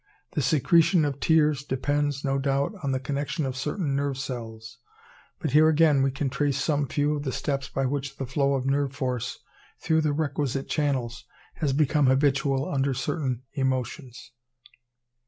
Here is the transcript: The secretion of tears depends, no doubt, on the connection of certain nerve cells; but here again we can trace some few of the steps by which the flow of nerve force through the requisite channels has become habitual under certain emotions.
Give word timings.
The 0.31 0.41
secretion 0.41 1.05
of 1.05 1.19
tears 1.19 1.63
depends, 1.63 2.25
no 2.25 2.39
doubt, 2.39 2.73
on 2.81 2.91
the 2.91 2.99
connection 2.99 3.45
of 3.45 3.55
certain 3.55 3.95
nerve 3.95 4.17
cells; 4.17 4.79
but 5.37 5.51
here 5.51 5.69
again 5.69 6.01
we 6.01 6.09
can 6.09 6.27
trace 6.27 6.57
some 6.59 6.87
few 6.87 7.15
of 7.15 7.21
the 7.21 7.31
steps 7.31 7.69
by 7.69 7.85
which 7.85 8.17
the 8.17 8.25
flow 8.25 8.55
of 8.55 8.65
nerve 8.65 8.95
force 8.95 9.37
through 9.79 10.01
the 10.01 10.11
requisite 10.13 10.67
channels 10.67 11.25
has 11.57 11.71
become 11.71 12.07
habitual 12.07 12.67
under 12.67 12.95
certain 12.95 13.43
emotions. 13.53 14.31